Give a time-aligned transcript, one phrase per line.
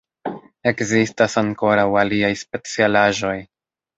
[0.71, 3.37] Ekzistas ankoraŭ aliaj specialaĵoj.